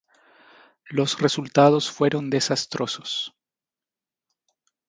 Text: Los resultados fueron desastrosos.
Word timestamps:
Los 0.89 1.19
resultados 1.21 1.91
fueron 1.91 2.31
desastrosos. 2.31 3.35